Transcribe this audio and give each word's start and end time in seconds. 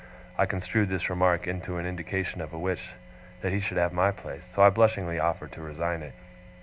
I 0.35 0.47
construed 0.47 0.89
this 0.89 1.11
remark 1.11 1.45
into 1.45 1.77
an 1.77 1.85
indication 1.85 2.41
of 2.41 2.53
a 2.53 2.57
wish 2.57 2.95
that 3.41 3.51
he 3.53 3.59
should 3.59 3.77
have 3.77 3.93
my 3.93 4.09
place, 4.09 4.49
so 4.51 4.63
I 4.63 4.71
blushingly 4.71 5.19
offered 5.19 5.51
to 5.51 5.61
resign 5.61 6.01
it. 6.01 6.15